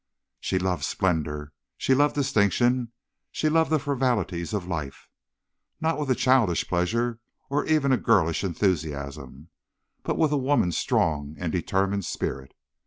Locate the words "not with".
5.79-6.09